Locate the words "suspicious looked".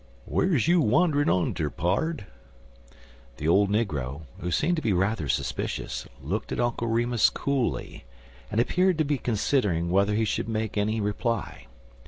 5.29-6.51